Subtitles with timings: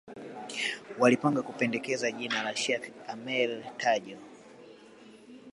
[0.99, 4.17] Walipanga kupendekeza jina la Sheikh Ameir Tajo